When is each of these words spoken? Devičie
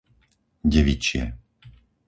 Devičie 0.71 1.25